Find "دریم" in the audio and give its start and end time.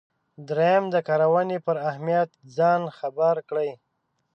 0.49-0.83